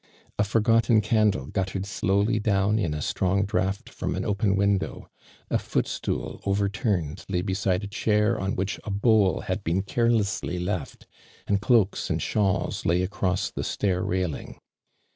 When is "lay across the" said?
12.83-13.61